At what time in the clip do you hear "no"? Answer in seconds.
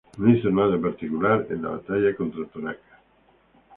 0.17-0.31